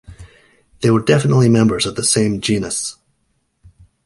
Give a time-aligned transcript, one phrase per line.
[0.79, 2.97] They were definitely members of the same genus.